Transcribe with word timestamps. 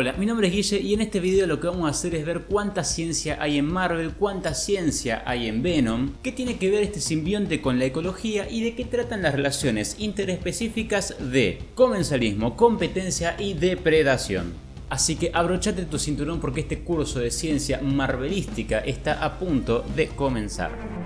Hola, 0.00 0.14
mi 0.14 0.24
nombre 0.24 0.48
es 0.48 0.54
Guille 0.54 0.80
y 0.80 0.94
en 0.94 1.02
este 1.02 1.20
video 1.20 1.46
lo 1.46 1.60
que 1.60 1.66
vamos 1.66 1.84
a 1.84 1.90
hacer 1.90 2.14
es 2.14 2.24
ver 2.24 2.44
cuánta 2.48 2.84
ciencia 2.84 3.36
hay 3.38 3.58
en 3.58 3.66
Marvel, 3.66 4.14
cuánta 4.14 4.54
ciencia 4.54 5.22
hay 5.26 5.46
en 5.46 5.62
Venom, 5.62 6.12
qué 6.22 6.32
tiene 6.32 6.56
que 6.56 6.70
ver 6.70 6.82
este 6.82 7.02
simbionte 7.02 7.60
con 7.60 7.78
la 7.78 7.84
ecología 7.84 8.48
y 8.48 8.62
de 8.62 8.74
qué 8.74 8.86
tratan 8.86 9.20
las 9.20 9.34
relaciones 9.34 9.96
interespecíficas 9.98 11.16
de 11.20 11.58
comensalismo, 11.74 12.56
competencia 12.56 13.36
y 13.38 13.52
depredación. 13.52 14.54
Así 14.88 15.16
que 15.16 15.32
abrochate 15.34 15.84
tu 15.84 15.98
cinturón 15.98 16.40
porque 16.40 16.62
este 16.62 16.78
curso 16.78 17.18
de 17.18 17.30
ciencia 17.30 17.82
marvelística 17.82 18.78
está 18.78 19.22
a 19.22 19.38
punto 19.38 19.84
de 19.94 20.06
comenzar. 20.06 20.99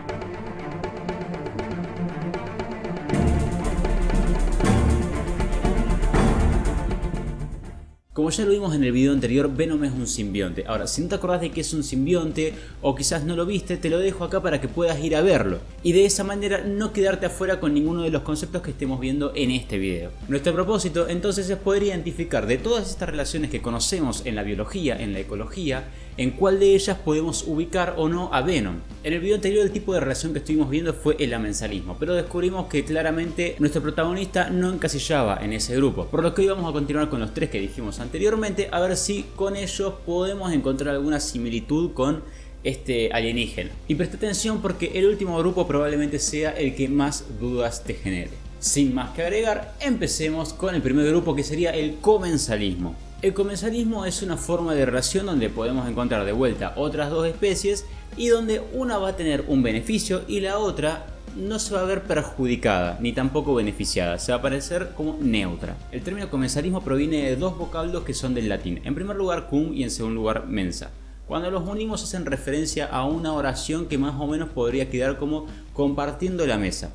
Como 8.15 8.31
ya 8.31 8.45
lo 8.45 8.53
vimos 8.53 8.73
en 8.77 8.85
el 8.85 8.93
video 8.93 9.13
anterior, 9.13 9.53
Venom 9.53 9.83
es 9.83 9.91
un 9.91 10.07
simbionte. 10.07 10.63
Ahora, 10.69 10.87
si 10.87 11.03
no 11.03 11.09
te 11.09 11.17
acordás 11.17 11.41
de 11.41 11.51
que 11.51 11.63
es 11.63 11.75
un 11.75 11.83
simbionte 11.83 12.55
o 12.81 12.95
quizás 12.95 13.25
no 13.25 13.35
lo 13.35 13.45
viste, 13.45 13.77
te 13.77 13.91
lo 13.91 13.99
dejo 13.99 14.23
acá 14.23 14.41
para 14.41 14.61
que 14.61 14.69
puedas 14.69 15.03
ir 15.03 15.17
a 15.17 15.21
verlo. 15.21 15.59
Y 15.83 15.91
de 15.91 16.05
esa 16.05 16.23
manera 16.23 16.63
no 16.63 16.93
quedarte 16.93 17.27
afuera 17.27 17.59
con 17.59 17.75
ninguno 17.75 18.03
de 18.03 18.11
los 18.11 18.23
conceptos 18.23 18.63
que 18.63 18.71
estemos 18.71 19.01
viendo 19.01 19.33
en 19.35 19.51
este 19.51 19.79
video. 19.79 20.13
Nuestro 20.29 20.55
propósito 20.55 21.09
entonces 21.09 21.51
es 21.51 21.57
poder 21.59 21.83
identificar 21.83 22.47
de 22.47 22.57
todas 22.57 22.89
estas 22.89 23.09
relaciones 23.09 23.51
que 23.51 23.61
conocemos 23.61 24.25
en 24.25 24.37
la 24.37 24.45
biología, 24.45 24.97
en 24.97 25.13
la 25.13 25.19
ecología, 25.19 25.83
en 26.17 26.31
cuál 26.31 26.61
de 26.61 26.75
ellas 26.75 26.97
podemos 27.05 27.43
ubicar 27.49 27.95
o 27.97 28.09
no 28.09 28.31
a 28.33 28.43
Venom. 28.43 28.77
En 29.03 29.13
el 29.13 29.21
video 29.21 29.35
anterior 29.35 29.65
el 29.65 29.73
tipo 29.73 29.93
de 29.93 30.01
relación 30.01 30.33
que 30.33 30.39
estuvimos 30.39 30.71
viendo 30.71 30.95
fue 30.95 31.17
el 31.19 31.35
amensalismo, 31.35 31.97
pero 31.99 32.15
descubrimos 32.15 32.67
que 32.67 32.85
claramente 32.85 33.57
nuestro 33.59 33.83
protagonista 33.83 34.51
no 34.51 34.73
encasillaba 34.73 35.41
en 35.43 35.53
ese 35.53 35.75
grupo, 35.77 36.07
por 36.07 36.23
lo 36.23 36.33
que 36.33 36.43
hoy 36.43 36.49
vamos 36.49 36.71
a 36.71 36.73
continuar 36.73 37.11
con 37.11 37.21
los 37.21 37.35
tres 37.35 37.51
que 37.51 37.61
dijimos 37.61 37.99
anteriormente, 38.05 38.69
a 38.71 38.81
ver 38.81 38.97
si 38.97 39.25
con 39.35 39.57
ellos 39.57 39.95
podemos 40.07 40.53
encontrar 40.53 40.95
alguna 40.95 41.21
similitud 41.21 41.93
con 41.93 42.23
este 42.63 43.11
alienígena. 43.13 43.71
Y 43.89 43.95
presta 43.95 44.17
atención 44.17 44.63
porque 44.63 44.93
el 44.95 45.07
último 45.07 45.39
grupo 45.39 45.67
probablemente 45.67 46.19
sea 46.19 46.51
el 46.53 46.75
que 46.75 46.89
más 46.89 47.25
dudas 47.41 47.85
te 47.85 47.95
genere. 47.95 48.31
Sin 48.61 48.95
más 48.95 49.11
que 49.11 49.23
agregar, 49.23 49.75
empecemos 49.81 50.55
con 50.55 50.75
el 50.75 50.81
primer 50.81 51.07
grupo 51.07 51.35
que 51.35 51.43
sería 51.43 51.71
el 51.71 51.97
comensalismo. 51.97 52.95
El 53.25 53.33
comensalismo 53.33 54.05
es 54.05 54.21
una 54.21 54.37
forma 54.37 54.75
de 54.75 54.85
relación 54.85 55.25
donde 55.25 55.49
podemos 55.49 55.89
encontrar 55.89 56.27
de 56.27 56.33
vuelta 56.33 56.75
otras 56.77 57.09
dos 57.09 57.27
especies 57.27 57.87
y 58.19 58.29
donde 58.29 58.61
una 58.75 58.99
va 58.99 59.09
a 59.09 59.17
tener 59.17 59.47
un 59.49 59.63
beneficio 59.63 60.21
y 60.29 60.41
la 60.41 60.59
otra 60.59 61.07
no 61.35 61.59
se 61.59 61.73
va 61.73 61.81
a 61.81 61.85
ver 61.87 62.03
perjudicada 62.03 62.99
ni 63.01 63.15
tampoco 63.15 63.55
beneficiada, 63.55 64.19
se 64.19 64.33
va 64.33 64.41
a 64.41 64.43
parecer 64.43 64.91
como 64.95 65.17
neutra. 65.23 65.75
El 65.91 66.03
término 66.03 66.29
comensalismo 66.29 66.85
proviene 66.85 67.23
de 67.23 67.37
dos 67.37 67.57
vocablos 67.57 68.05
que 68.05 68.13
son 68.13 68.35
del 68.35 68.51
latín, 68.51 68.83
en 68.85 68.95
primer 68.95 69.17
lugar 69.17 69.47
cum 69.49 69.73
y 69.73 69.85
en 69.85 69.91
segundo 69.91 70.17
lugar 70.21 70.47
mensa. 70.47 70.91
Cuando 71.27 71.51
los 71.51 71.67
unimos 71.67 72.03
hacen 72.03 72.27
referencia 72.27 72.85
a 72.85 73.07
una 73.07 73.33
oración 73.33 73.87
que 73.87 73.97
más 73.97 74.21
o 74.21 74.27
menos 74.27 74.51
podría 74.51 74.91
quedar 74.91 75.17
como 75.17 75.47
compartiendo 75.73 76.47
la 76.47 76.59
mesa. 76.59 76.91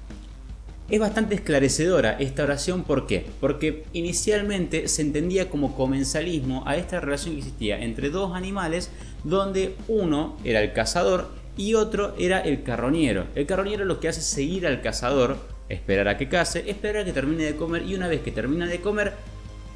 Es 0.90 1.00
bastante 1.00 1.36
esclarecedora 1.36 2.14
esta 2.14 2.42
oración, 2.42 2.84
¿por 2.84 3.06
qué? 3.06 3.24
Porque 3.40 3.84
inicialmente 3.94 4.88
se 4.88 5.04
entendía 5.04 5.48
como 5.48 5.76
comensalismo 5.76 6.64
a 6.66 6.78
esta 6.78 7.00
relación 7.00 7.36
que 7.36 7.42
existía 7.42 7.80
entre 7.80 8.10
dos 8.10 8.36
animales 8.36 8.90
donde 9.24 9.76
uno 9.88 10.36
era 10.44 10.62
el 10.62 10.74
cazador 10.74 11.30
y 11.56 11.76
otro 11.76 12.16
era 12.18 12.40
el 12.40 12.64
carroñero. 12.64 13.26
El 13.36 13.46
carroñero 13.46 13.86
lo 13.86 14.00
que 14.00 14.08
hace 14.08 14.22
es 14.22 14.26
seguir 14.26 14.66
al 14.66 14.82
cazador, 14.82 15.38
esperar 15.70 16.08
a 16.08 16.18
que 16.18 16.28
case, 16.28 16.68
esperar 16.68 17.04
a 17.04 17.06
que 17.06 17.14
termine 17.14 17.44
de 17.44 17.56
comer 17.56 17.84
y 17.84 17.94
una 17.94 18.08
vez 18.08 18.22
que 18.22 18.32
termina 18.32 18.66
de 18.66 18.82
comer 18.82 19.14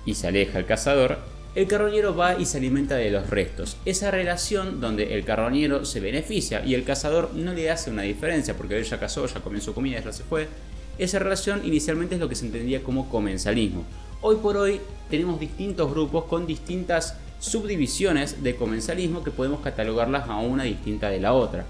y 0.08 0.16
se 0.16 0.28
aleja 0.28 0.58
el 0.58 0.66
cazador, 0.66 1.20
el 1.54 1.68
carroñero 1.68 2.16
va 2.16 2.40
y 2.40 2.46
se 2.46 2.58
alimenta 2.58 2.96
de 2.96 3.12
los 3.12 3.30
restos. 3.30 3.78
Esa 3.86 4.10
relación 4.10 4.82
donde 4.82 5.14
el 5.14 5.24
carroñero 5.24 5.86
se 5.86 6.00
beneficia 6.00 6.66
y 6.66 6.74
el 6.74 6.84
cazador 6.84 7.36
no 7.36 7.54
le 7.54 7.70
hace 7.70 7.92
una 7.92 8.02
diferencia 8.02 8.58
porque 8.58 8.80
él 8.80 8.84
ya 8.84 9.00
cazó, 9.00 9.28
ya 9.28 9.42
comió 9.42 9.62
su 9.62 9.76
comida, 9.76 10.00
ya 10.00 10.12
se 10.12 10.24
fue 10.24 10.48
esa 10.98 11.20
relación 11.20 11.66
inicialmente 11.66 12.16
es 12.16 12.22
lo 12.22 12.30
que 12.30 12.36
se 12.36 12.46
entendía 12.46 12.84
como 12.84 13.10
comensalismo. 13.10 13.84
Hoy 14.22 14.38
por 14.38 14.58
hoy 14.58 14.80
tenemos 15.10 15.40
distintos 15.40 15.92
grupos 15.92 16.26
con 16.26 16.46
distintas 16.46 17.18
subdivisiones 17.40 18.42
de 18.42 18.56
comensalismo 18.56 19.24
que 19.24 19.32
podemos 19.32 19.62
catalogarlas 19.62 20.30
a 20.30 20.38
una 20.38 20.64
distinta 20.64 21.10
de 21.10 21.20
la 21.20 21.34
otra. 21.34 21.66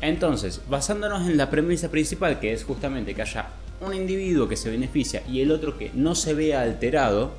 Entonces, 0.00 0.60
basándonos 0.68 1.28
en 1.28 1.36
la 1.36 1.48
premisa 1.48 1.90
principal, 1.90 2.38
que 2.38 2.52
es 2.52 2.64
justamente 2.64 3.14
que 3.14 3.22
haya 3.22 3.48
un 3.80 3.94
individuo 3.94 4.48
que 4.48 4.56
se 4.56 4.70
beneficia 4.70 5.22
y 5.28 5.40
el 5.40 5.50
otro 5.50 5.78
que 5.78 5.90
no 5.94 6.14
se 6.14 6.34
vea 6.34 6.62
alterado, 6.62 7.32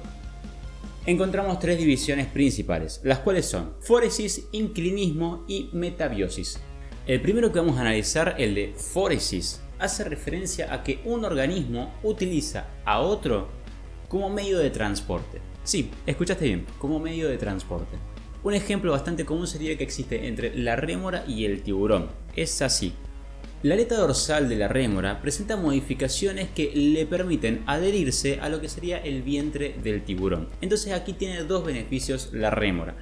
encontramos 1.06 1.60
tres 1.60 1.78
divisiones 1.78 2.28
principales, 2.28 3.00
las 3.04 3.20
cuales 3.20 3.46
son 3.46 3.74
foresis, 3.80 4.48
inclinismo 4.52 5.46
y 5.48 5.70
metabiosis. 5.72 6.60
El 7.06 7.22
primero 7.22 7.54
que 7.54 7.60
vamos 7.60 7.78
a 7.78 7.82
analizar, 7.82 8.36
el 8.38 8.56
de 8.56 8.74
foresis, 8.76 9.62
hace 9.80 10.04
referencia 10.04 10.74
a 10.74 10.84
que 10.84 11.00
un 11.06 11.26
organismo 11.26 11.94
utiliza 12.04 12.68
a 12.86 13.00
otro 13.00 13.50
como 14.08 14.30
medio 14.30 14.60
de 14.60 14.70
transporte. 14.70 15.42
Sí, 15.64 15.92
escuchaste 16.06 16.46
bien, 16.46 16.66
como 16.78 17.00
medio 17.00 17.28
de 17.28 17.38
transporte. 17.38 17.98
Un 18.44 18.54
ejemplo 18.54 18.92
bastante 18.92 19.26
común 19.26 19.48
sería 19.48 19.78
que 19.78 19.84
existe 19.84 20.28
entre 20.28 20.56
la 20.56 20.76
rémora 20.76 21.26
y 21.28 21.46
el 21.46 21.62
tiburón. 21.64 22.08
Es 22.36 22.62
así. 22.62 22.94
La 23.64 23.74
aleta 23.74 23.98
dorsal 23.98 24.48
de 24.48 24.56
la 24.56 24.68
rémora 24.68 25.20
presenta 25.20 25.58
modificaciones 25.58 26.50
que 26.50 26.72
le 26.76 27.06
permiten 27.08 27.64
adherirse 27.66 28.40
a 28.40 28.50
lo 28.50 28.62
que 28.62 28.70
sería 28.70 29.00
el 29.00 29.24
vientre 29.24 29.76
del 29.84 30.04
tiburón. 30.04 30.48
Entonces 30.62 30.94
aquí 30.94 31.14
tiene 31.14 31.44
dos 31.44 31.66
beneficios 31.66 32.30
la 32.34 32.52
rémora. 32.52 32.96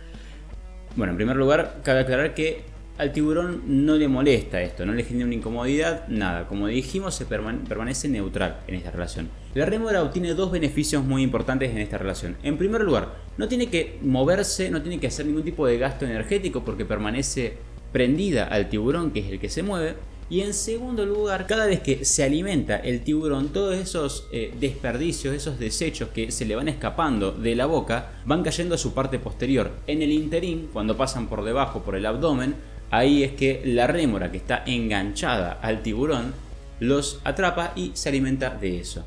Bueno, 0.96 1.12
en 1.12 1.18
primer 1.18 1.36
lugar, 1.36 1.82
cabe 1.84 2.00
aclarar 2.00 2.34
que 2.34 2.64
al 2.98 3.12
tiburón 3.12 3.64
no 3.66 3.96
le 3.96 4.08
molesta 4.08 4.62
esto, 4.62 4.86
no 4.86 4.94
le 4.94 5.04
genera 5.04 5.26
una 5.26 5.36
incomodidad, 5.36 6.08
nada. 6.08 6.48
Como 6.48 6.68
dijimos, 6.68 7.16
se 7.16 7.26
permanece 7.26 8.08
neutral 8.08 8.62
en 8.68 8.76
esta 8.76 8.92
relación. 8.92 9.30
La 9.54 9.66
rémora 9.66 10.02
obtiene 10.02 10.34
dos 10.34 10.52
beneficios 10.52 11.04
muy 11.04 11.22
importantes 11.22 11.72
en 11.72 11.80
esta 11.80 11.98
relación. 11.98 12.38
En 12.44 12.58
primer 12.58 12.82
lugar, 12.82 13.16
no 13.38 13.48
tiene 13.48 13.68
que 13.68 14.00
moverse, 14.02 14.70
no 14.70 14.82
tiene 14.82 15.00
que 15.00 15.08
hacer 15.08 15.26
ningún 15.26 15.44
tipo 15.44 15.68
de 15.68 15.78
gasto 15.78 16.06
energético 16.06 16.64
porque 16.64 16.86
permanece 16.86 17.58
prendida 17.92 18.46
al 18.46 18.70
tiburón, 18.70 19.12
que 19.12 19.20
es 19.20 19.32
el 19.32 19.40
que 19.40 19.50
se 19.50 19.64
mueve. 19.64 19.96
Y 20.28 20.42
en 20.42 20.56
segundo 20.56 21.06
lugar, 21.06 21.46
cada 21.46 21.68
vez 21.68 21.82
que 21.82 22.04
se 22.04 22.24
alimenta 22.24 22.78
el 22.78 23.02
tiburón, 23.02 23.50
todos 23.50 23.76
esos 23.76 24.28
eh, 24.32 24.52
desperdicios, 24.60 25.36
esos 25.36 25.60
desechos 25.60 26.10
que 26.10 26.32
se 26.32 26.46
le 26.46 26.56
van 26.56 26.68
escapando 26.68 27.32
de 27.32 27.56
la 27.56 27.68
boca, 27.68 28.14
van 28.26 28.42
cayendo 28.42 28.74
a 28.74 28.80
su 28.80 28.96
parte 28.96 29.20
posterior. 29.20 29.72
En 29.86 30.02
el 30.02 30.12
interín, 30.12 30.70
cuando 30.74 30.98
pasan 30.98 31.28
por 31.28 31.44
debajo, 31.44 31.84
por 31.84 31.96
el 31.96 32.08
abdomen, 32.08 32.56
ahí 32.98 33.24
es 33.24 33.34
que 33.34 33.62
la 33.66 33.88
rémora 33.88 34.32
que 34.32 34.38
está 34.38 34.64
enganchada 34.66 35.60
al 35.62 35.82
tiburón 35.82 36.34
los 36.80 37.20
atrapa 37.24 37.74
y 37.76 37.92
se 37.94 38.10
alimenta 38.10 38.50
de 38.50 38.80
eso. 38.80 39.06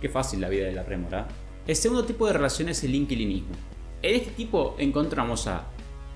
Qué 0.00 0.08
fácil 0.08 0.40
la 0.40 0.48
vida 0.48 0.66
de 0.66 0.72
la 0.72 0.82
rémora. 0.82 1.26
El 1.66 1.76
segundo 1.76 2.04
tipo 2.04 2.26
de 2.26 2.34
relación 2.34 2.68
es 2.68 2.84
el 2.84 2.94
inquilinismo. 2.94 3.54
En 4.02 4.16
este 4.16 4.32
tipo 4.32 4.76
encontramos 4.78 5.46
a 5.46 5.64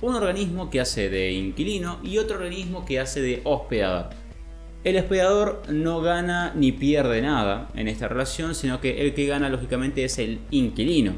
un 0.00 0.14
organismo 0.14 0.68
que 0.70 0.80
hace 0.80 1.08
de 1.08 1.32
inquilino 1.32 2.00
y 2.02 2.18
otro 2.18 2.36
organismo 2.36 2.84
que 2.84 3.00
hace 3.00 3.20
de 3.20 3.40
hospedador. 3.44 4.10
El 4.84 4.96
hospedador 4.96 5.62
no 5.68 6.00
gana 6.02 6.52
ni 6.54 6.72
pierde 6.72 7.20
nada 7.22 7.68
en 7.74 7.88
esta 7.88 8.08
relación, 8.08 8.54
sino 8.54 8.80
que 8.80 9.00
el 9.00 9.14
que 9.14 9.26
gana 9.26 9.48
lógicamente 9.48 10.04
es 10.04 10.18
el 10.18 10.40
inquilino. 10.50 11.14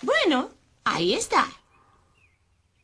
Bueno, 0.00 0.50
ahí 0.84 1.14
está. 1.14 1.43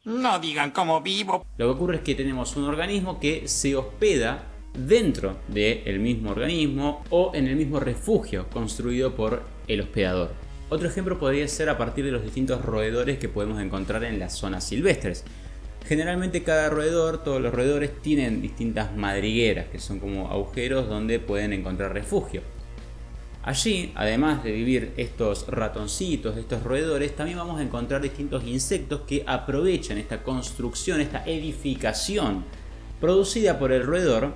No 0.04 0.38
digan 0.38 0.70
cómo 0.70 1.02
vivo. 1.02 1.44
Lo 1.58 1.66
que 1.66 1.72
ocurre 1.72 1.96
es 1.96 2.02
que 2.02 2.14
tenemos 2.14 2.56
un 2.56 2.64
organismo 2.64 3.20
que 3.20 3.46
se 3.46 3.76
hospeda 3.76 4.46
dentro 4.72 5.36
del 5.48 5.98
mismo 5.98 6.30
organismo 6.30 7.04
o 7.10 7.32
en 7.34 7.46
el 7.46 7.56
mismo 7.56 7.80
refugio 7.80 8.48
construido 8.48 9.14
por 9.14 9.42
el 9.68 9.82
hospedador. 9.82 10.32
Otro 10.70 10.88
ejemplo 10.88 11.18
podría 11.18 11.46
ser 11.48 11.68
a 11.68 11.76
partir 11.76 12.06
de 12.06 12.12
los 12.12 12.22
distintos 12.22 12.64
roedores 12.64 13.18
que 13.18 13.28
podemos 13.28 13.60
encontrar 13.60 14.02
en 14.04 14.18
las 14.18 14.32
zonas 14.32 14.64
silvestres. 14.64 15.22
Generalmente 15.84 16.42
cada 16.44 16.70
roedor, 16.70 17.22
todos 17.22 17.42
los 17.42 17.52
roedores 17.52 18.00
tienen 18.00 18.40
distintas 18.40 18.96
madrigueras, 18.96 19.68
que 19.68 19.80
son 19.80 19.98
como 19.98 20.30
agujeros 20.30 20.88
donde 20.88 21.18
pueden 21.18 21.52
encontrar 21.52 21.92
refugio. 21.92 22.40
Allí, 23.42 23.92
además 23.94 24.44
de 24.44 24.52
vivir 24.52 24.92
estos 24.98 25.46
ratoncitos, 25.48 26.36
estos 26.36 26.62
roedores, 26.62 27.16
también 27.16 27.38
vamos 27.38 27.58
a 27.58 27.62
encontrar 27.62 28.02
distintos 28.02 28.44
insectos 28.44 29.00
que 29.06 29.24
aprovechan 29.26 29.96
esta 29.96 30.22
construcción, 30.22 31.00
esta 31.00 31.24
edificación 31.24 32.44
producida 33.00 33.58
por 33.58 33.72
el 33.72 33.86
roedor 33.86 34.34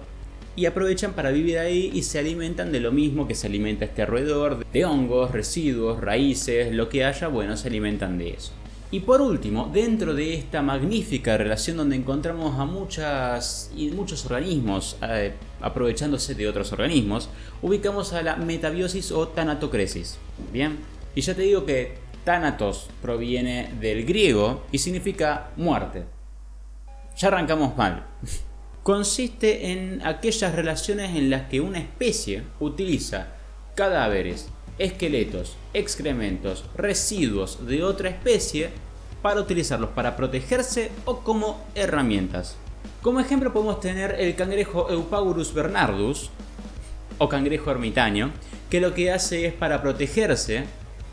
y 0.57 0.65
aprovechan 0.65 1.13
para 1.13 1.31
vivir 1.31 1.59
ahí 1.59 1.91
y 1.93 2.03
se 2.03 2.19
alimentan 2.19 2.73
de 2.73 2.81
lo 2.81 2.93
mismo 2.93 3.29
que 3.29 3.35
se 3.35 3.47
alimenta 3.47 3.85
este 3.85 4.07
roedor, 4.07 4.65
de 4.73 4.85
hongos, 4.87 5.33
residuos, 5.33 6.01
raíces, 6.01 6.73
lo 6.73 6.89
que 6.89 7.05
haya, 7.05 7.29
bueno, 7.29 7.59
se 7.59 7.69
alimentan 7.69 8.17
de 8.17 8.31
eso. 8.31 8.53
Y 8.95 9.01
por 9.01 9.21
último, 9.21 9.69
dentro 9.75 10.15
de 10.15 10.35
esta 10.35 10.63
magnífica 10.63 11.37
relación 11.37 11.79
donde 11.79 11.97
encontramos 11.97 12.61
a 12.61 12.65
muchas 12.65 13.73
y 13.77 13.89
muchos 13.89 14.25
organismos 14.25 14.97
eh, 15.03 15.33
aprovechándose 15.61 16.37
de 16.37 16.47
otros 16.47 16.71
organismos, 16.71 17.29
ubicamos 17.61 18.13
a 18.13 18.23
la 18.23 18.37
metabiosis 18.37 19.11
o 19.11 19.27
tanatocresis. 19.27 20.17
Bien, 20.53 20.79
y 21.13 21.23
ya 21.23 21.35
te 21.35 21.43
digo 21.43 21.67
que 21.67 21.97
Thanatos 22.23 22.89
proviene 23.03 23.75
del 23.81 24.07
griego 24.07 24.63
y 24.71 24.79
significa 24.79 25.51
muerte. 25.57 26.05
Ya 27.17 27.27
arrancamos 27.27 27.77
mal. 27.77 28.07
Consiste 28.85 29.73
en 29.73 30.07
aquellas 30.07 30.55
relaciones 30.55 31.17
en 31.17 31.31
las 31.31 31.49
que 31.49 31.61
una 31.61 31.81
especie 31.81 32.45
utiliza 32.61 33.27
cadáveres, 33.75 34.51
esqueletos, 34.79 35.57
excrementos, 35.73 36.65
residuos 36.77 37.67
de 37.67 37.85
otra 37.85 38.09
especie 38.09 38.71
para 39.23 39.41
utilizarlos 39.41 39.91
para 39.91 40.17
protegerse 40.17 40.91
o 41.05 41.21
como 41.21 41.65
herramientas. 41.75 42.57
Como 43.01 43.21
ejemplo 43.21 43.53
podemos 43.53 43.81
tener 43.81 44.17
el 44.19 44.35
cangrejo 44.35 44.91
Eupaurus 44.91 45.55
bernardus 45.55 46.31
o 47.19 47.29
cangrejo 47.29 47.71
ermitaño, 47.71 48.33
que 48.71 48.81
lo 48.81 48.95
que 48.95 49.13
hace 49.13 49.47
es 49.47 49.53
para 49.53 49.81
protegerse 49.81 50.65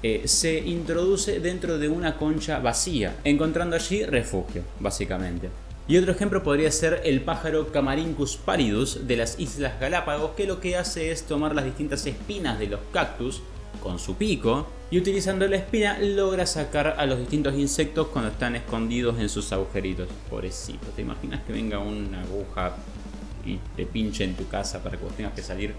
eh, 0.04 0.24
se 0.25 0.58
introduce 0.58 1.40
dentro 1.40 1.78
de 1.78 1.88
una 1.88 2.18
concha 2.18 2.60
vacía, 2.60 3.18
encontrando 3.24 3.75
allí 3.75 4.04
refugio, 4.04 4.63
básicamente. 4.80 5.50
Y 5.88 5.98
otro 5.98 6.12
ejemplo 6.12 6.42
podría 6.42 6.72
ser 6.72 7.02
el 7.06 7.22
pájaro 7.22 7.72
Camarincus 7.72 8.38
pallidus 8.38 9.08
de 9.08 9.18
las 9.18 9.40
Islas 9.40 9.80
Galápagos, 9.80 10.31
que 10.31 10.48
lo 10.48 10.60
que 10.60 10.75
hace 10.75 11.12
es 11.12 11.24
tomar 11.24 11.54
las 11.54 11.66
distintas 11.66 12.06
espinas 12.06 12.58
de 12.58 12.68
los 12.68 12.80
cactus 12.92 13.42
con 13.81 14.00
su 14.00 14.16
pico 14.16 14.68
y 14.89 14.98
utilizando 14.98 15.48
la 15.48 15.57
espina 15.57 15.98
logra 16.00 16.45
sacar 16.45 16.95
a 16.98 17.06
los 17.06 17.19
distintos 17.19 17.56
insectos 17.56 18.07
cuando 18.07 18.31
están 18.31 18.56
escondidos 18.56 19.19
en 19.19 19.30
sus 19.30 19.51
agujeritos. 19.51 20.07
Pobrecito, 20.30 20.88
¿te 20.95 21.01
imaginas 21.01 21.42
que 21.44 21.54
venga 21.54 21.80
una 21.80 22.22
aguja 22.22 22.75
y 23.45 23.57
te 23.75 23.86
pinche 23.86 24.24
en 24.24 24.36
tu 24.36 24.48
casa 24.48 24.83
para 24.83 24.98
que 24.98 25.04
vos 25.04 25.16
tengas 25.16 25.33
que 25.33 25.42
salir? 25.42 25.74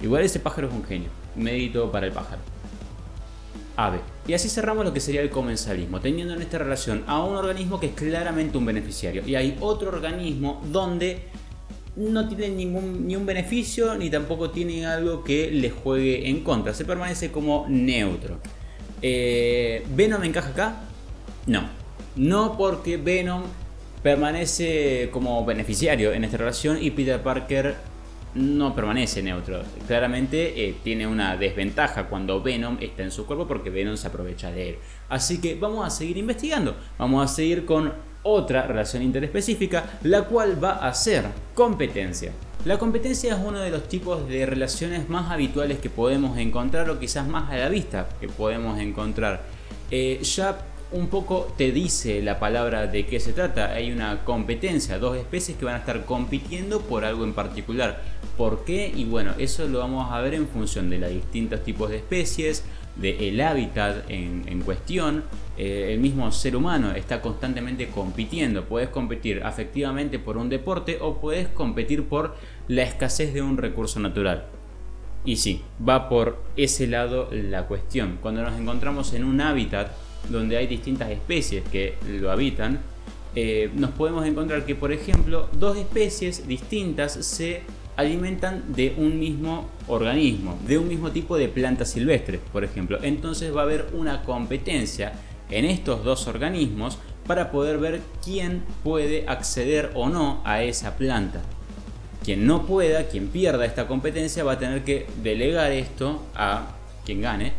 Igual 0.00 0.22
ese 0.22 0.40
pájaro 0.40 0.68
es 0.68 0.74
un 0.74 0.84
genio, 0.84 1.10
mérito 1.36 1.90
para 1.90 2.06
el 2.06 2.12
pájaro. 2.12 2.40
Ave. 3.76 4.00
Y 4.26 4.34
así 4.34 4.48
cerramos 4.48 4.84
lo 4.84 4.92
que 4.92 5.00
sería 5.00 5.22
el 5.22 5.30
comensalismo, 5.30 6.00
teniendo 6.00 6.34
en 6.34 6.42
esta 6.42 6.58
relación 6.58 7.04
a 7.06 7.22
un 7.22 7.36
organismo 7.36 7.80
que 7.80 7.86
es 7.86 7.92
claramente 7.92 8.58
un 8.58 8.66
beneficiario 8.66 9.22
y 9.26 9.34
hay 9.34 9.56
otro 9.60 9.88
organismo 9.88 10.62
donde 10.70 11.24
no 11.96 12.28
tiene 12.28 12.50
ningún 12.50 13.06
ni 13.06 13.16
un 13.16 13.26
beneficio 13.26 13.94
ni 13.96 14.10
tampoco 14.10 14.50
tiene 14.50 14.86
algo 14.86 15.24
que 15.24 15.50
le 15.50 15.70
juegue 15.70 16.28
en 16.28 16.42
contra, 16.42 16.74
se 16.74 16.84
permanece 16.84 17.30
como 17.30 17.66
neutro. 17.68 18.38
Eh, 19.02 19.84
¿Venom 19.94 20.22
encaja 20.24 20.50
acá? 20.50 20.80
No, 21.46 21.68
no 22.16 22.56
porque 22.56 22.96
Venom 22.96 23.42
permanece 24.02 25.10
como 25.12 25.44
beneficiario 25.44 26.12
en 26.12 26.24
esta 26.24 26.36
relación 26.36 26.78
y 26.80 26.90
Peter 26.90 27.20
Parker 27.22 27.76
no 28.34 28.74
permanece 28.74 29.22
neutro. 29.22 29.62
Claramente 29.86 30.68
eh, 30.68 30.76
tiene 30.84 31.06
una 31.06 31.36
desventaja 31.36 32.08
cuando 32.08 32.40
Venom 32.40 32.78
está 32.80 33.02
en 33.02 33.10
su 33.10 33.26
cuerpo 33.26 33.46
porque 33.48 33.70
Venom 33.70 33.96
se 33.96 34.06
aprovecha 34.06 34.50
de 34.52 34.70
él. 34.70 34.76
Así 35.08 35.40
que 35.40 35.56
vamos 35.56 35.86
a 35.86 35.90
seguir 35.90 36.16
investigando. 36.16 36.76
Vamos 36.96 37.24
a 37.24 37.34
seguir 37.34 37.64
con 37.64 37.92
otra 38.22 38.66
relación 38.66 39.02
interespecífica, 39.02 39.98
la 40.02 40.24
cual 40.24 40.62
va 40.62 40.72
a 40.86 40.94
ser 40.94 41.24
competencia. 41.54 42.32
La 42.64 42.78
competencia 42.78 43.34
es 43.34 43.40
uno 43.42 43.60
de 43.60 43.70
los 43.70 43.88
tipos 43.88 44.28
de 44.28 44.44
relaciones 44.44 45.08
más 45.08 45.30
habituales 45.30 45.78
que 45.78 45.88
podemos 45.88 46.36
encontrar 46.36 46.90
o 46.90 46.98
quizás 46.98 47.26
más 47.26 47.50
a 47.50 47.56
la 47.56 47.68
vista 47.68 48.08
que 48.20 48.28
podemos 48.28 48.78
encontrar. 48.78 49.42
Eh, 49.90 50.20
ya 50.22 50.58
un 50.92 51.08
poco 51.08 51.52
te 51.56 51.70
dice 51.70 52.20
la 52.20 52.38
palabra 52.38 52.86
de 52.86 53.06
qué 53.06 53.20
se 53.20 53.32
trata. 53.32 53.72
Hay 53.72 53.92
una 53.92 54.24
competencia, 54.24 54.98
dos 54.98 55.16
especies 55.16 55.56
que 55.56 55.64
van 55.64 55.76
a 55.76 55.78
estar 55.78 56.04
compitiendo 56.04 56.80
por 56.80 57.04
algo 57.04 57.24
en 57.24 57.32
particular. 57.32 58.02
¿Por 58.36 58.64
qué? 58.64 58.92
Y 58.94 59.04
bueno, 59.04 59.32
eso 59.38 59.66
lo 59.68 59.78
vamos 59.78 60.12
a 60.12 60.20
ver 60.20 60.34
en 60.34 60.48
función 60.48 60.90
de 60.90 60.98
los 60.98 61.10
distintos 61.10 61.62
tipos 61.62 61.90
de 61.90 61.98
especies, 61.98 62.64
del 62.96 63.40
hábitat 63.40 64.04
en, 64.08 64.62
cuestión. 64.62 65.24
Eh, 65.62 65.92
el 65.92 66.00
mismo 66.00 66.32
ser 66.32 66.56
humano 66.56 66.92
está 66.92 67.20
constantemente 67.20 67.88
compitiendo. 67.88 68.64
Puedes 68.64 68.88
competir 68.88 69.42
afectivamente 69.44 70.18
por 70.18 70.38
un 70.38 70.48
deporte 70.48 70.96
o 71.02 71.20
puedes 71.20 71.48
competir 71.48 72.04
por 72.04 72.34
la 72.66 72.82
escasez 72.82 73.34
de 73.34 73.42
un 73.42 73.58
recurso 73.58 74.00
natural. 74.00 74.46
Y 75.22 75.36
sí, 75.36 75.60
va 75.86 76.08
por 76.08 76.42
ese 76.56 76.86
lado 76.86 77.28
la 77.30 77.66
cuestión. 77.66 78.16
Cuando 78.22 78.42
nos 78.42 78.58
encontramos 78.58 79.12
en 79.12 79.22
un 79.22 79.38
hábitat, 79.42 79.92
donde 80.30 80.56
hay 80.56 80.66
distintas 80.66 81.10
especies 81.10 81.62
que 81.70 81.96
lo 82.08 82.30
habitan, 82.30 82.80
eh, 83.34 83.70
nos 83.74 83.90
podemos 83.90 84.24
encontrar 84.24 84.64
que, 84.64 84.74
por 84.74 84.92
ejemplo, 84.92 85.50
dos 85.52 85.76
especies 85.76 86.48
distintas 86.48 87.12
se 87.12 87.60
alimentan 87.96 88.72
de 88.74 88.94
un 88.96 89.18
mismo 89.18 89.68
organismo, 89.88 90.58
de 90.66 90.78
un 90.78 90.88
mismo 90.88 91.10
tipo 91.10 91.36
de 91.36 91.48
planta 91.48 91.84
silvestre, 91.84 92.40
por 92.50 92.64
ejemplo. 92.64 92.98
Entonces 93.02 93.54
va 93.54 93.60
a 93.60 93.64
haber 93.64 93.88
una 93.92 94.22
competencia 94.22 95.12
en 95.50 95.64
estos 95.64 96.04
dos 96.04 96.26
organismos 96.26 96.98
para 97.26 97.50
poder 97.50 97.78
ver 97.78 98.00
quién 98.24 98.64
puede 98.82 99.24
acceder 99.28 99.92
o 99.94 100.08
no 100.08 100.40
a 100.44 100.62
esa 100.62 100.96
planta. 100.96 101.42
Quien 102.24 102.46
no 102.46 102.66
pueda, 102.66 103.08
quien 103.08 103.28
pierda 103.28 103.64
esta 103.64 103.86
competencia, 103.86 104.44
va 104.44 104.52
a 104.52 104.58
tener 104.58 104.84
que 104.84 105.06
delegar 105.22 105.72
esto 105.72 106.22
a 106.34 106.68
quien 107.04 107.22
gane 107.22 107.52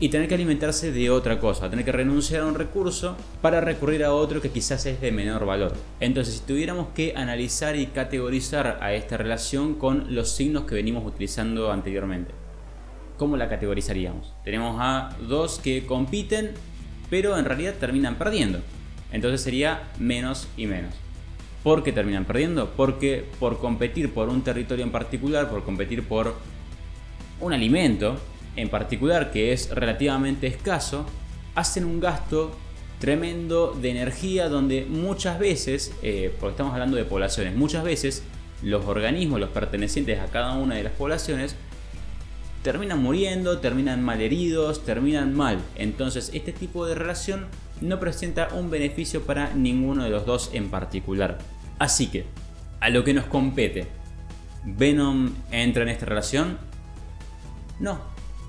y 0.00 0.08
tener 0.08 0.28
que 0.28 0.34
alimentarse 0.34 0.92
de 0.92 1.10
otra 1.10 1.38
cosa, 1.38 1.68
tener 1.68 1.84
que 1.84 1.92
renunciar 1.92 2.42
a 2.42 2.46
un 2.46 2.54
recurso 2.54 3.16
para 3.42 3.60
recurrir 3.60 4.02
a 4.02 4.14
otro 4.14 4.40
que 4.40 4.50
quizás 4.50 4.86
es 4.86 5.00
de 5.00 5.12
menor 5.12 5.44
valor. 5.44 5.74
Entonces, 6.00 6.36
si 6.36 6.40
tuviéramos 6.40 6.88
que 6.94 7.12
analizar 7.14 7.76
y 7.76 7.86
categorizar 7.86 8.78
a 8.80 8.94
esta 8.94 9.18
relación 9.18 9.74
con 9.74 10.14
los 10.14 10.30
signos 10.30 10.64
que 10.64 10.74
venimos 10.74 11.06
utilizando 11.06 11.70
anteriormente, 11.70 12.32
¿cómo 13.18 13.36
la 13.36 13.50
categorizaríamos? 13.50 14.32
Tenemos 14.42 14.76
a 14.80 15.14
dos 15.28 15.58
que 15.58 15.84
compiten, 15.84 16.52
pero 17.10 17.36
en 17.36 17.44
realidad 17.44 17.74
terminan 17.74 18.16
perdiendo. 18.16 18.60
Entonces 19.12 19.42
sería 19.42 19.90
menos 19.98 20.48
y 20.56 20.66
menos. 20.66 20.94
¿Por 21.62 21.82
qué 21.82 21.92
terminan 21.92 22.24
perdiendo? 22.24 22.70
Porque 22.70 23.26
por 23.38 23.58
competir 23.58 24.14
por 24.14 24.28
un 24.30 24.42
territorio 24.42 24.84
en 24.84 24.92
particular, 24.92 25.50
por 25.50 25.64
competir 25.64 26.04
por 26.04 26.36
un 27.40 27.52
alimento, 27.52 28.18
en 28.56 28.70
particular 28.70 29.30
que 29.30 29.52
es 29.52 29.68
relativamente 29.70 30.46
escaso, 30.46 31.04
hacen 31.54 31.84
un 31.84 32.00
gasto 32.00 32.56
tremendo 32.98 33.76
de 33.80 33.90
energía 33.90 34.48
donde 34.48 34.84
muchas 34.84 35.38
veces, 35.38 35.92
eh, 36.02 36.34
porque 36.38 36.52
estamos 36.52 36.72
hablando 36.72 36.96
de 36.96 37.04
poblaciones, 37.04 37.56
muchas 37.56 37.82
veces 37.82 38.22
los 38.62 38.84
organismos, 38.84 39.40
los 39.40 39.50
pertenecientes 39.50 40.18
a 40.18 40.26
cada 40.26 40.52
una 40.52 40.76
de 40.76 40.82
las 40.82 40.92
poblaciones, 40.92 41.56
terminan 42.62 43.02
muriendo, 43.02 43.58
terminan 43.58 44.02
mal 44.02 44.20
heridos, 44.20 44.84
terminan 44.84 45.34
mal. 45.34 45.58
Entonces 45.76 46.30
este 46.34 46.52
tipo 46.52 46.86
de 46.86 46.94
relación 46.94 47.46
no 47.80 47.98
presenta 47.98 48.48
un 48.52 48.70
beneficio 48.70 49.22
para 49.22 49.54
ninguno 49.54 50.04
de 50.04 50.10
los 50.10 50.26
dos 50.26 50.50
en 50.52 50.70
particular. 50.70 51.38
Así 51.78 52.08
que, 52.08 52.26
a 52.80 52.90
lo 52.90 53.04
que 53.04 53.14
nos 53.14 53.24
compete, 53.24 53.86
¿Venom 54.64 55.32
entra 55.50 55.82
en 55.82 55.88
esta 55.88 56.06
relación? 56.06 56.58
No, 57.78 57.98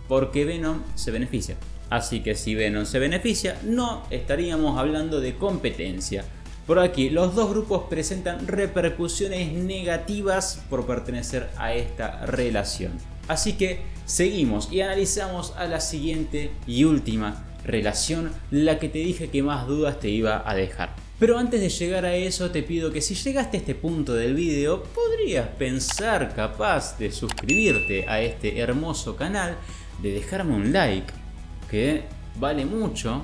porque 0.07 0.43
Venom 0.43 0.81
se 0.95 1.11
beneficia. 1.11 1.55
Así 1.89 2.21
que 2.21 2.35
si 2.35 2.55
Venom 2.55 2.85
se 2.85 2.99
beneficia, 2.99 3.59
no 3.63 4.03
estaríamos 4.09 4.77
hablando 4.77 5.21
de 5.21 5.35
competencia. 5.35 6.25
Por 6.67 6.79
aquí, 6.79 7.09
los 7.09 7.35
dos 7.35 7.49
grupos 7.49 7.83
presentan 7.89 8.47
repercusiones 8.47 9.51
negativas 9.53 10.63
por 10.69 10.85
pertenecer 10.85 11.49
a 11.57 11.73
esta 11.73 12.25
relación. 12.25 12.91
Así 13.27 13.53
que 13.53 13.81
seguimos 14.05 14.71
y 14.71 14.81
analizamos 14.81 15.53
a 15.57 15.65
la 15.65 15.79
siguiente 15.79 16.51
y 16.67 16.83
última 16.83 17.45
relación, 17.63 18.31
la 18.49 18.79
que 18.79 18.89
te 18.89 18.99
dije 18.99 19.29
que 19.29 19.43
más 19.43 19.67
dudas 19.67 19.99
te 19.99 20.09
iba 20.09 20.43
a 20.45 20.55
dejar. 20.55 20.95
Pero 21.19 21.37
antes 21.37 21.61
de 21.61 21.69
llegar 21.69 22.05
a 22.05 22.15
eso 22.15 22.49
te 22.49 22.63
pido 22.63 22.91
que 22.91 23.01
si 23.01 23.13
llegaste 23.13 23.57
a 23.57 23.59
este 23.59 23.75
punto 23.75 24.15
del 24.15 24.33
video 24.33 24.81
podrías 24.83 25.47
pensar 25.49 26.33
capaz 26.35 26.97
de 26.97 27.11
suscribirte 27.11 28.07
a 28.07 28.21
este 28.21 28.59
hermoso 28.59 29.15
canal 29.15 29.55
de 30.01 30.13
dejarme 30.13 30.55
un 30.55 30.73
like, 30.73 31.13
que 31.69 32.05
vale 32.39 32.65
mucho, 32.65 33.23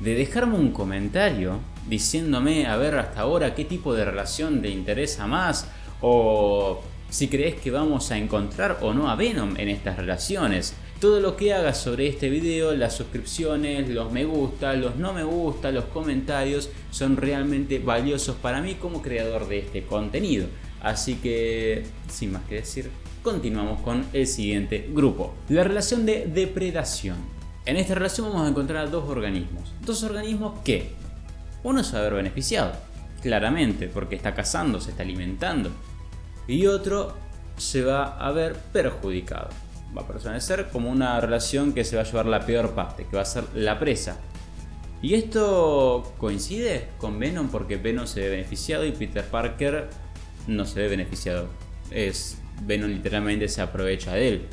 de 0.00 0.14
dejarme 0.14 0.56
un 0.56 0.72
comentario 0.72 1.58
diciéndome 1.88 2.66
a 2.66 2.76
ver 2.76 2.98
hasta 2.98 3.22
ahora 3.22 3.54
qué 3.54 3.64
tipo 3.64 3.94
de 3.94 4.04
relación 4.04 4.60
te 4.60 4.68
interesa 4.68 5.26
más 5.26 5.66
o 6.02 6.82
si 7.10 7.28
crees 7.28 7.54
que 7.56 7.70
vamos 7.70 8.10
a 8.10 8.18
encontrar 8.18 8.78
o 8.82 8.92
no 8.92 9.10
a 9.10 9.16
Venom 9.16 9.56
en 9.56 9.68
estas 9.68 9.96
relaciones. 9.96 10.74
Todo 11.00 11.20
lo 11.20 11.36
que 11.36 11.54
hagas 11.54 11.78
sobre 11.78 12.08
este 12.08 12.28
video, 12.28 12.74
las 12.74 12.96
suscripciones, 12.96 13.88
los 13.88 14.12
me 14.12 14.24
gusta, 14.24 14.74
los 14.74 14.96
no 14.96 15.12
me 15.12 15.22
gusta, 15.22 15.70
los 15.70 15.84
comentarios 15.84 16.70
son 16.90 17.16
realmente 17.16 17.78
valiosos 17.78 18.36
para 18.36 18.60
mí 18.60 18.74
como 18.74 19.00
creador 19.00 19.48
de 19.48 19.60
este 19.60 19.84
contenido. 19.84 20.48
Así 20.80 21.14
que, 21.16 21.84
sin 22.08 22.32
más 22.32 22.42
que 22.44 22.56
decir, 22.56 22.90
continuamos 23.22 23.80
con 23.80 24.06
el 24.12 24.26
siguiente 24.26 24.88
grupo. 24.92 25.34
La 25.48 25.64
relación 25.64 26.04
de 26.04 26.26
depredación. 26.26 27.16
En 27.64 27.76
esta 27.76 27.94
relación 27.94 28.28
vamos 28.28 28.46
a 28.46 28.50
encontrar 28.50 28.90
dos 28.90 29.08
organismos. 29.08 29.72
Dos 29.84 30.02
organismos 30.02 30.60
que 30.60 30.92
uno 31.62 31.84
se 31.84 32.00
va 32.00 32.08
beneficiado, 32.08 32.72
claramente, 33.22 33.88
porque 33.88 34.16
está 34.16 34.34
cazando, 34.34 34.80
se 34.80 34.90
está 34.90 35.02
alimentando. 35.02 35.70
Y 36.48 36.66
otro 36.66 37.14
se 37.58 37.82
va 37.82 38.18
a 38.18 38.32
ver 38.32 38.56
perjudicado. 38.72 39.50
va 39.96 40.02
a 40.02 40.06
permanecer 40.06 40.68
como 40.70 40.90
una 40.90 41.20
relación 41.20 41.72
que 41.72 41.84
se 41.84 41.96
va 41.96 42.02
a 42.02 42.04
llevar 42.04 42.26
la 42.26 42.44
peor 42.44 42.74
parte, 42.74 43.06
que 43.06 43.16
va 43.16 43.22
a 43.22 43.26
ser 43.26 43.44
la 43.54 43.78
presa. 43.78 44.18
Y 45.00 45.14
esto 45.14 46.14
coincide 46.18 46.88
con 46.98 47.18
Venom 47.18 47.48
porque 47.48 47.76
Venom 47.76 48.06
se 48.06 48.20
ve 48.20 48.30
beneficiado 48.30 48.84
y 48.84 48.92
Peter 48.92 49.24
Parker 49.24 49.88
no 50.46 50.64
se 50.64 50.80
ve 50.80 50.88
beneficiado. 50.88 51.48
Es 51.90 52.38
Venom 52.62 52.90
literalmente 52.90 53.48
se 53.48 53.62
aprovecha 53.62 54.14
de 54.14 54.28
él. 54.28 54.46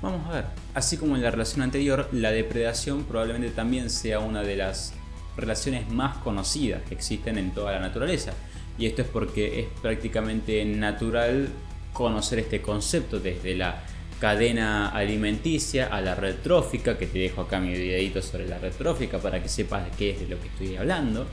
Vamos 0.00 0.28
a 0.28 0.32
ver. 0.32 0.44
Así 0.74 0.96
como 0.96 1.16
en 1.16 1.22
la 1.22 1.30
relación 1.30 1.62
anterior, 1.62 2.08
la 2.12 2.30
depredación 2.30 3.04
probablemente 3.04 3.50
también 3.50 3.90
sea 3.90 4.20
una 4.20 4.42
de 4.42 4.56
las 4.56 4.94
relaciones 5.36 5.88
más 5.90 6.18
conocidas 6.18 6.82
que 6.82 6.94
existen 6.94 7.38
en 7.38 7.52
toda 7.52 7.72
la 7.72 7.80
naturaleza. 7.80 8.32
Y 8.78 8.86
esto 8.86 9.02
es 9.02 9.08
porque 9.08 9.60
es 9.60 9.66
prácticamente 9.80 10.64
natural 10.64 11.48
conocer 11.92 12.38
este 12.38 12.62
concepto 12.62 13.20
desde 13.20 13.54
la 13.54 13.82
cadena 14.20 14.88
alimenticia 14.88 15.86
a 15.88 16.00
la 16.00 16.14
red 16.14 16.36
trófica, 16.42 16.96
que 16.96 17.06
te 17.06 17.18
dejo 17.18 17.42
acá 17.42 17.58
mi 17.58 17.72
videito 17.72 18.22
sobre 18.22 18.46
la 18.46 18.58
red 18.58 18.72
trófica 18.72 19.18
para 19.18 19.42
que 19.42 19.48
sepas 19.48 19.84
de 19.84 19.90
qué 19.96 20.10
es 20.10 20.20
de 20.20 20.28
lo 20.28 20.40
que 20.40 20.48
estoy 20.48 20.76
hablando. 20.76 21.26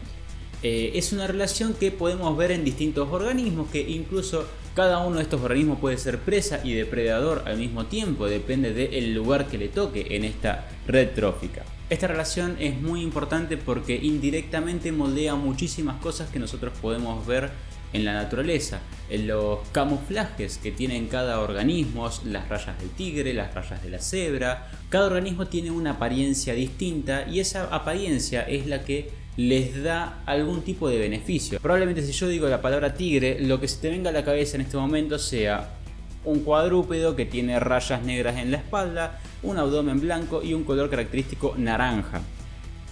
Eh, 0.62 0.92
es 0.96 1.14
una 1.14 1.26
relación 1.26 1.74
que 1.74 1.90
podemos 1.92 2.36
ver 2.36 2.52
en 2.52 2.66
distintos 2.66 3.08
organismos 3.12 3.70
que 3.72 3.80
incluso 3.80 4.46
cada 4.76 5.00
uno 5.00 5.18
de 5.18 5.24
estos 5.24 5.42
organismos 5.42 5.80
puede 5.80 5.98
ser 5.98 6.20
presa 6.20 6.60
y 6.64 6.74
depredador 6.74 7.44
al 7.46 7.58
mismo 7.58 7.86
tiempo, 7.86 8.28
depende 8.28 8.74
del 8.74 9.14
lugar 9.14 9.48
que 9.48 9.58
le 9.58 9.70
toque 9.70 10.08
en 10.12 10.26
esta 10.26 10.68
red 10.86 11.12
trófica. 11.12 11.64
Esta 11.90 12.08
relación 12.08 12.58
es 12.60 12.80
muy 12.80 13.02
importante 13.02 13.58
porque 13.58 13.96
indirectamente 13.96 14.92
moldea 14.92 15.36
muchísimas 15.36 16.00
cosas 16.02 16.30
que 16.30 16.40
nosotros 16.40 16.74
podemos 16.82 17.26
ver 17.26 17.52
en 17.94 18.06
la 18.06 18.14
naturaleza, 18.14 18.82
en 19.10 19.28
los 19.28 19.60
camuflajes 19.72 20.58
que 20.58 20.72
tienen 20.72 21.08
cada 21.08 21.40
organismo, 21.40 22.10
las 22.26 22.48
rayas 22.48 22.80
del 22.80 22.90
tigre, 22.92 23.34
las 23.34 23.54
rayas 23.56 23.82
de 23.82 23.90
la 23.90 24.00
cebra, 24.00 24.70
cada 24.90 25.08
organismo 25.08 25.48
tiene 25.48 25.72
una 25.72 25.92
apariencia 25.92 26.54
distinta 26.54 27.28
y 27.28 27.40
esa 27.40 27.64
apariencia 27.74 28.44
es 28.44 28.68
la 28.68 28.84
que 28.84 29.10
les 29.40 29.82
da 29.82 30.22
algún 30.26 30.64
tipo 30.64 30.90
de 30.90 30.98
beneficio. 30.98 31.62
Probablemente 31.62 32.02
si 32.02 32.12
yo 32.12 32.28
digo 32.28 32.50
la 32.50 32.62
palabra 32.62 32.94
tigre, 32.94 33.40
lo 33.40 33.58
que 33.62 33.70
se 33.70 33.80
te 33.80 33.90
venga 33.90 34.10
a 34.10 34.14
la 34.14 34.26
cabeza 34.26 34.58
en 34.58 34.62
este 34.62 34.76
momento 34.76 35.18
sea 35.18 35.78
un 36.26 36.42
cuadrúpedo 36.42 37.16
que 37.16 37.26
tiene 37.26 37.58
rayas 37.58 38.04
negras 38.04 38.38
en 38.38 38.52
la 38.52 38.58
espalda, 38.58 39.22
un 39.42 39.58
abdomen 39.58 40.02
blanco 40.02 40.44
y 40.44 40.54
un 40.54 40.66
color 40.66 40.90
característico 40.90 41.56
naranja. 41.58 42.22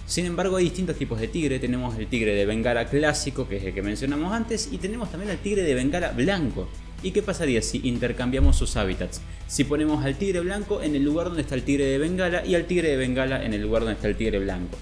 Sin 0.06 0.24
embargo, 0.24 0.56
hay 0.56 0.64
distintos 0.64 0.96
tipos 0.96 1.20
de 1.20 1.28
tigre. 1.28 1.58
Tenemos 1.58 1.98
el 1.98 2.06
tigre 2.06 2.34
de 2.34 2.46
Bengala 2.46 2.86
clásico, 2.86 3.46
que 3.46 3.58
es 3.58 3.64
el 3.64 3.74
que 3.74 3.82
mencionamos 3.82 4.32
antes, 4.32 4.70
y 4.72 4.78
tenemos 4.78 5.10
también 5.10 5.30
el 5.30 5.38
tigre 5.38 5.64
de 5.64 5.74
Bengala 5.74 6.12
blanco. 6.12 6.66
¿Y 7.02 7.10
qué 7.10 7.20
pasaría 7.20 7.60
si 7.60 7.86
intercambiamos 7.86 8.56
sus 8.56 8.74
hábitats? 8.78 9.20
Si 9.48 9.64
ponemos 9.64 10.02
al 10.02 10.16
tigre 10.16 10.40
blanco 10.40 10.80
en 10.80 10.96
el 10.96 11.04
lugar 11.04 11.26
donde 11.26 11.42
está 11.42 11.56
el 11.56 11.62
tigre 11.62 11.84
de 11.84 11.98
Bengala 11.98 12.46
y 12.46 12.54
al 12.54 12.64
tigre 12.64 12.88
de 12.88 12.96
Bengala 12.96 13.44
en 13.44 13.52
el 13.52 13.60
lugar 13.60 13.82
donde 13.82 13.96
está 13.96 14.08
el 14.08 14.16
tigre 14.16 14.38
blanco. 14.38 14.78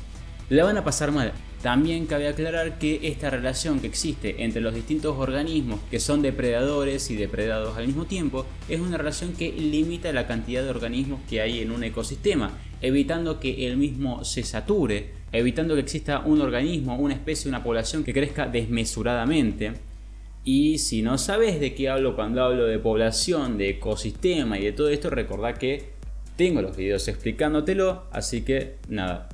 La 0.49 0.63
van 0.63 0.77
a 0.77 0.85
pasar 0.85 1.11
mal. 1.11 1.33
También 1.63 2.07
cabe 2.07 2.29
aclarar 2.29 2.79
que 2.79 3.01
esta 3.09 3.31
relación 3.31 3.81
que 3.81 3.87
existe 3.87 4.45
entre 4.45 4.61
los 4.61 4.75
distintos 4.75 5.17
organismos 5.19 5.81
que 5.91 6.01
son 6.01 6.23
depredadores 6.23 7.11
y 7.11 7.17
depredados 7.17 7.77
al 7.77 7.87
mismo 7.87 8.05
tiempo 8.05 8.47
es 8.69 8.81
una 8.81 8.99
relación 8.99 9.33
que 9.33 9.51
limita 9.53 10.13
la 10.13 10.27
cantidad 10.27 10.63
de 10.63 10.71
organismos 10.71 11.21
que 11.29 11.41
hay 11.41 11.61
en 11.61 11.73
un 11.73 11.83
ecosistema, 11.83 12.53
evitando 12.83 13.41
que 13.41 13.67
el 13.67 13.77
mismo 13.79 14.25
se 14.25 14.43
sature, 14.43 15.11
evitando 15.33 15.75
que 15.75 15.81
exista 15.81 16.21
un 16.21 16.41
organismo, 16.41 16.97
una 16.97 17.15
especie, 17.15 17.49
una 17.49 17.65
población 17.65 18.05
que 18.05 18.13
crezca 18.13 18.47
desmesuradamente. 18.47 19.73
Y 20.45 20.79
si 20.79 21.03
no 21.03 21.19
sabes 21.19 21.59
de 21.59 21.75
qué 21.75 21.89
hablo 21.89 22.15
cuando 22.15 22.45
hablo 22.45 22.67
de 22.67 22.79
población, 22.79 23.59
de 23.59 23.71
ecosistema 23.71 24.59
y 24.59 24.65
de 24.65 24.73
todo 24.73 24.91
esto, 24.91 25.11
recordá 25.11 25.55
que 25.55 25.97
tengo 26.37 26.63
los 26.63 26.77
videos 26.77 27.09
explicándotelo, 27.09 28.05
así 28.13 28.43
que 28.43 28.77
nada, 28.89 29.29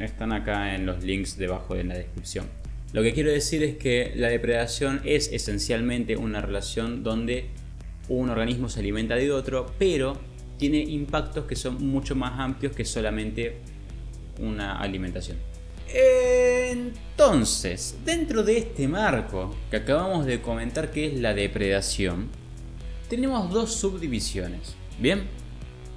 están 0.00 0.32
acá 0.32 0.74
en 0.74 0.86
los 0.86 1.02
links 1.02 1.36
debajo 1.36 1.76
en 1.76 1.88
la 1.88 1.96
descripción. 1.96 2.46
Lo 2.92 3.02
que 3.02 3.12
quiero 3.12 3.30
decir 3.30 3.62
es 3.62 3.76
que 3.76 4.12
la 4.16 4.28
depredación 4.28 5.00
es 5.04 5.32
esencialmente 5.32 6.16
una 6.16 6.40
relación 6.40 7.02
donde 7.02 7.46
un 8.08 8.28
organismo 8.28 8.68
se 8.68 8.80
alimenta 8.80 9.14
de 9.14 9.32
otro, 9.32 9.72
pero 9.78 10.18
tiene 10.58 10.78
impactos 10.78 11.46
que 11.46 11.56
son 11.56 11.84
mucho 11.86 12.14
más 12.14 12.38
amplios 12.38 12.74
que 12.74 12.84
solamente 12.84 13.56
una 14.38 14.78
alimentación. 14.78 15.38
Entonces, 15.94 17.96
dentro 18.04 18.42
de 18.42 18.58
este 18.58 18.88
marco 18.88 19.54
que 19.70 19.76
acabamos 19.76 20.26
de 20.26 20.40
comentar 20.40 20.90
que 20.90 21.06
es 21.06 21.20
la 21.20 21.34
depredación, 21.34 22.28
tenemos 23.08 23.50
dos 23.50 23.74
subdivisiones. 23.74 24.74
Bien, 24.98 25.22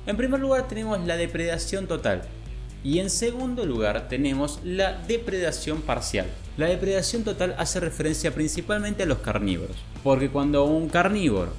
en 0.05 0.17
primer 0.17 0.39
lugar 0.39 0.67
tenemos 0.67 1.03
la 1.05 1.17
depredación 1.17 1.87
total, 1.87 2.23
y 2.86 3.00
en 3.00 3.10
segundo 3.10 3.65
lugar 3.65 4.08
tenemos 4.08 4.60
la 4.63 4.94
depredación 5.08 5.82
parcial. 5.82 6.27
La 6.56 6.68
depredación 6.68 7.24
total 7.24 7.56
hace 7.58 7.80
referencia 7.80 8.32
principalmente 8.32 9.01
a 9.04 9.08
los 9.08 9.18
carnívoros, 9.18 9.75
porque 10.04 10.30
cuando 10.30 10.65
un 10.65 10.88
carnívoro 10.88 11.51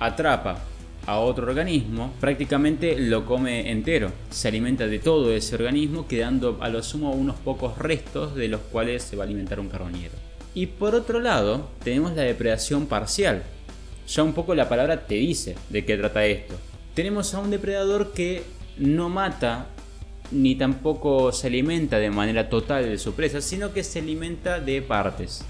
atrapa 0.00 0.64
a 1.06 1.18
otro 1.18 1.48
organismo, 1.48 2.14
prácticamente 2.18 2.98
lo 2.98 3.26
come 3.26 3.70
entero, 3.70 4.10
se 4.30 4.48
alimenta 4.48 4.86
de 4.86 4.98
todo 4.98 5.34
ese 5.34 5.54
organismo, 5.54 6.08
quedando 6.08 6.56
a 6.62 6.70
lo 6.70 6.82
sumo 6.82 7.12
unos 7.12 7.36
pocos 7.36 7.76
restos 7.76 8.34
de 8.34 8.48
los 8.48 8.62
cuales 8.62 9.02
se 9.02 9.16
va 9.16 9.24
a 9.24 9.26
alimentar 9.26 9.60
un 9.60 9.68
carroñero. 9.68 10.14
Y 10.54 10.64
por 10.66 10.94
otro 10.94 11.20
lado, 11.20 11.68
tenemos 11.84 12.14
la 12.14 12.22
depredación 12.22 12.86
parcial. 12.86 13.42
Ya 14.08 14.22
un 14.22 14.32
poco 14.32 14.54
la 14.54 14.70
palabra 14.70 15.06
te 15.06 15.16
dice 15.16 15.56
de 15.68 15.84
qué 15.84 15.98
trata 15.98 16.24
esto. 16.24 16.54
Tenemos 16.94 17.34
a 17.34 17.40
un 17.40 17.50
depredador 17.50 18.12
que 18.12 18.44
no 18.78 19.10
mata 19.10 19.66
ni 20.34 20.56
tampoco 20.56 21.32
se 21.32 21.46
alimenta 21.46 21.98
de 21.98 22.10
manera 22.10 22.48
total 22.48 22.84
de 22.84 22.98
su 22.98 23.14
presa, 23.14 23.40
sino 23.40 23.72
que 23.72 23.84
se 23.84 24.00
alimenta 24.00 24.60
de 24.60 24.82
partes. 24.82 25.44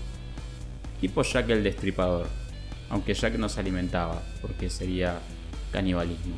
Tipo 1.01 1.23
Jack 1.23 1.51
el 1.51 1.65
Destripador. 1.65 2.29
Aunque 2.91 3.15
Jack 3.15 3.37
no 3.39 3.49
se 3.49 3.61
alimentaba, 3.61 4.23
porque 4.41 4.69
sería 4.69 5.19
canibalismo. 5.73 6.37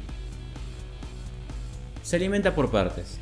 Se 2.03 2.17
alimenta 2.17 2.55
por 2.55 2.71
partes. 2.71 3.19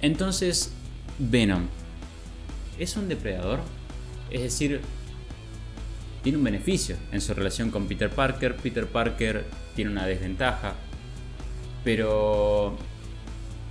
Entonces, 0.00 0.72
Venom. 1.18 1.66
¿Es 2.78 2.96
un 2.96 3.08
depredador? 3.08 3.60
Es 4.30 4.42
decir, 4.42 4.80
tiene 6.22 6.38
un 6.38 6.44
beneficio 6.44 6.96
en 7.12 7.20
su 7.20 7.34
relación 7.34 7.70
con 7.70 7.88
Peter 7.88 8.08
Parker. 8.08 8.56
Peter 8.56 8.86
Parker 8.86 9.44
tiene 9.74 9.90
una 9.90 10.06
desventaja. 10.06 10.74
Pero 11.82 12.76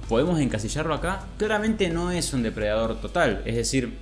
¿Podemos 0.10 0.40
encasillarlo 0.40 0.96
acá? 0.96 1.28
Claramente 1.38 1.88
no 1.90 2.10
es 2.10 2.34
un 2.34 2.42
depredador 2.42 3.00
total, 3.00 3.44
es 3.46 3.56
decir, 3.56 3.94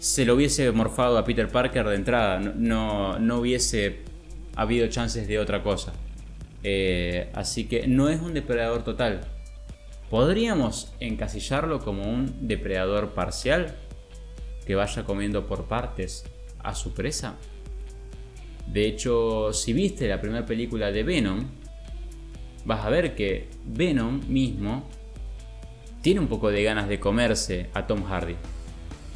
se 0.00 0.24
lo 0.24 0.34
hubiese 0.34 0.72
morfado 0.72 1.16
a 1.16 1.24
Peter 1.24 1.48
Parker 1.48 1.86
de 1.86 1.94
entrada, 1.94 2.40
no, 2.40 3.20
no, 3.20 3.38
hubiese 3.38 4.00
habido 4.56 4.88
chances 4.88 5.28
de 5.28 5.38
otra 5.38 5.62
cosa. 5.62 5.92
Eh, 6.64 7.30
así 7.34 7.68
que 7.68 7.86
no 7.86 8.08
es 8.08 8.20
un 8.20 8.34
depredador 8.34 8.82
total. 8.82 9.20
¿Podríamos 10.10 10.92
encasillarlo 10.98 11.78
como 11.78 12.02
un 12.02 12.48
depredador 12.48 13.14
parcial? 13.14 13.76
Que 14.66 14.74
vaya 14.74 15.04
comiendo 15.04 15.46
por 15.46 15.66
partes 15.66 16.24
a 16.64 16.74
su 16.74 16.94
presa. 16.94 17.36
De 18.66 18.88
hecho, 18.88 19.52
si 19.52 19.72
viste 19.72 20.08
la 20.08 20.20
primera 20.20 20.44
película 20.44 20.90
de 20.90 21.04
Venom, 21.04 21.46
vas 22.64 22.84
a 22.84 22.90
ver 22.90 23.14
que 23.14 23.48
Venom 23.64 24.20
mismo 24.26 24.88
tiene 26.02 26.20
un 26.20 26.26
poco 26.26 26.50
de 26.50 26.62
ganas 26.62 26.88
de 26.88 27.00
comerse 27.00 27.70
a 27.74 27.86
Tom 27.86 28.04
Hardy. 28.04 28.34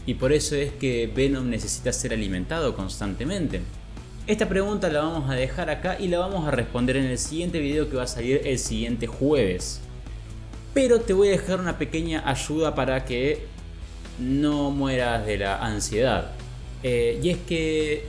Y 0.07 0.14
por 0.14 0.33
eso 0.33 0.55
es 0.55 0.73
que 0.73 1.11
Venom 1.14 1.50
necesita 1.50 1.93
ser 1.93 2.12
alimentado 2.12 2.75
constantemente. 2.75 3.61
Esta 4.28 4.49
pregunta 4.49 4.88
la 4.88 5.00
vamos 5.00 5.28
a 5.28 5.35
dejar 5.35 5.69
acá 5.69 5.99
y 5.99 6.09
la 6.09 6.21
vamos 6.21 6.47
a 6.47 6.52
responder 6.52 6.97
en 6.97 7.07
el 7.07 7.19
siguiente 7.19 7.59
video 7.59 7.90
que 7.90 7.97
va 7.97 8.05
a 8.05 8.09
salir 8.09 8.40
el 8.45 8.59
siguiente 8.59 9.09
jueves. 9.09 9.81
Pero 10.75 11.00
te 11.00 11.12
voy 11.12 11.28
a 11.28 11.33
dejar 11.33 11.61
una 11.61 11.76
pequeña 11.76 12.28
ayuda 12.28 12.75
para 12.75 13.05
que 13.05 13.47
no 14.21 14.71
mueras 14.71 15.26
de 15.26 15.38
la 15.38 15.59
ansiedad. 15.59 16.33
Eh, 16.83 17.19
y 17.23 17.31
es 17.31 17.38
que 17.38 18.05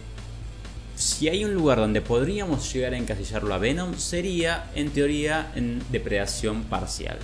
si 0.95 1.29
hay 1.29 1.45
un 1.45 1.53
lugar 1.53 1.79
donde 1.79 2.01
podríamos 2.01 2.71
llegar 2.73 2.93
a 2.93 2.97
encasillarlo 2.97 3.53
a 3.53 3.57
Venom 3.57 3.95
sería 3.95 4.69
en 4.75 4.89
teoría 4.91 5.51
en 5.55 5.81
depredación 5.91 6.63
parcial. 6.63 7.17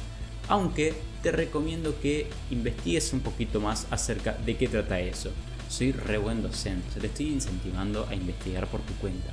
Aunque 0.48 0.94
te 1.24 1.32
recomiendo 1.32 1.96
que 2.01 2.27
investigues 2.51 3.13
un 3.13 3.22
poquito 3.22 3.62
más 3.62 3.88
acerca 3.89 4.38
de 4.46 4.58
qué 4.58 4.68
trata 4.68 5.00
eso. 5.00 5.32
Soy 5.70 5.94
re 5.94 6.18
buen 6.18 6.44
docente, 6.44 7.00
te 7.00 7.08
estoy 7.08 7.27
incentivando 7.27 8.06
a 8.10 8.13
investigar 8.13 8.68
por 8.68 8.82
tu 8.82 8.94
cuenta, 8.96 9.32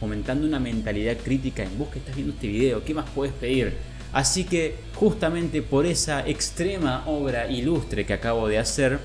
fomentando 0.00 0.46
una 0.46 0.58
mentalidad 0.58 1.18
crítica 1.18 1.62
en 1.62 1.78
vos 1.78 1.90
que 1.90 1.98
estás 1.98 2.16
viendo 2.16 2.32
este 2.32 2.48
video, 2.48 2.82
¿qué 2.82 2.94
más 2.94 3.08
puedes 3.10 3.34
pedir? 3.34 3.74
Así 4.12 4.44
que 4.44 4.76
justamente 4.94 5.60
por 5.62 5.84
esa 5.84 6.26
extrema 6.26 7.04
obra 7.06 7.48
ilustre 7.48 8.06
que 8.06 8.14
acabo 8.14 8.48
de 8.48 8.58
hacer, 8.58 8.98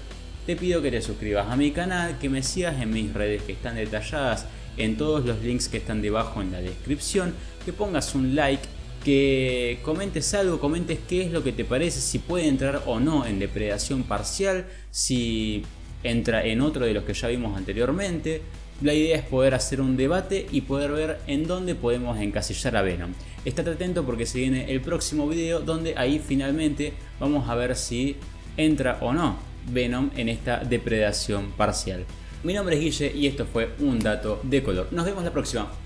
te 0.46 0.56
pido 0.56 0.82
que 0.82 0.92
te 0.92 1.02
suscribas 1.02 1.52
a 1.52 1.58
mi 1.58 1.72
canal, 1.72 2.18
que 2.18 2.30
me 2.30 2.42
sigas 2.42 2.82
en 2.82 2.92
mis 2.92 3.14
redes 3.14 3.44
que 3.44 3.52
están 3.52 3.76
detalladas 3.76 4.46
en 4.78 4.98
todos 4.98 5.26
los 5.26 5.42
links 5.42 5.68
que 5.68 5.78
están 5.78 6.02
debajo 6.02 6.42
en 6.42 6.54
la 6.54 6.62
descripción, 6.62 7.34
que 7.66 7.74
pongas 7.74 8.16
un 8.16 8.36
like, 8.36 8.64
que 9.06 9.78
comentes 9.84 10.34
algo, 10.34 10.60
comentes 10.60 10.98
qué 11.08 11.22
es 11.22 11.32
lo 11.32 11.44
que 11.44 11.52
te 11.52 11.64
parece, 11.64 12.02
si 12.02 12.18
puede 12.18 12.48
entrar 12.48 12.82
o 12.88 13.00
no 13.00 13.28
en 13.28 13.38
depredación 13.38 14.02
parcial, 14.02 14.66
si 14.90 15.62
entra 16.02 16.44
en 16.44 16.60
otro 16.62 16.86
de 16.86 16.94
los 16.96 17.04
que 17.04 17.14
ya 17.14 17.28
vimos 17.28 17.56
anteriormente. 17.56 18.42
La 18.82 18.96
idea 18.96 19.16
es 19.16 19.24
poder 19.24 19.54
hacer 19.54 19.80
un 19.80 19.96
debate 19.96 20.48
y 20.52 20.62
poder 20.62 20.92
ver 20.92 21.20
en 21.28 21.46
dónde 21.46 21.76
podemos 21.76 22.20
encasillar 22.20 22.76
a 22.78 22.82
Venom. 22.82 23.14
Estate 23.46 23.70
atento 23.70 24.04
porque 24.04 24.26
se 24.26 24.40
viene 24.40 24.72
el 24.72 24.82
próximo 24.82 25.30
video 25.30 25.60
donde 25.60 25.94
ahí 25.98 26.20
finalmente 26.20 26.94
vamos 27.20 27.48
a 27.48 27.54
ver 27.54 27.76
si 27.76 28.18
entra 28.58 28.98
o 29.02 29.14
no 29.14 29.38
Venom 29.70 30.10
en 30.18 30.30
esta 30.30 30.60
depredación 30.64 31.52
parcial. 31.52 32.06
Mi 32.44 32.54
nombre 32.54 32.76
es 32.76 32.82
Guille 32.82 33.16
y 33.16 33.28
esto 33.28 33.46
fue 33.46 33.70
Un 33.80 34.00
Dato 34.00 34.42
de 34.42 34.64
Color. 34.64 34.88
Nos 34.92 35.06
vemos 35.06 35.24
la 35.24 35.32
próxima. 35.32 35.85